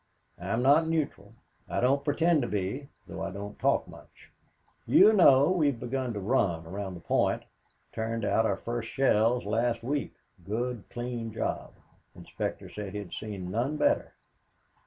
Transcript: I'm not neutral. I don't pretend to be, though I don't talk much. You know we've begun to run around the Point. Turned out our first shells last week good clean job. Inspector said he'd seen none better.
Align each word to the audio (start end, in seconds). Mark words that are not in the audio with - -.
I'm 0.39 0.63
not 0.63 0.87
neutral. 0.87 1.35
I 1.69 1.79
don't 1.79 2.03
pretend 2.03 2.41
to 2.41 2.47
be, 2.47 2.89
though 3.05 3.21
I 3.21 3.29
don't 3.29 3.59
talk 3.59 3.87
much. 3.87 4.31
You 4.87 5.13
know 5.13 5.51
we've 5.51 5.79
begun 5.79 6.11
to 6.13 6.19
run 6.19 6.65
around 6.65 6.95
the 6.95 7.01
Point. 7.01 7.43
Turned 7.93 8.25
out 8.25 8.47
our 8.47 8.57
first 8.57 8.89
shells 8.89 9.45
last 9.45 9.83
week 9.83 10.15
good 10.43 10.85
clean 10.89 11.31
job. 11.31 11.75
Inspector 12.15 12.67
said 12.69 12.95
he'd 12.95 13.13
seen 13.13 13.51
none 13.51 13.77
better. 13.77 14.15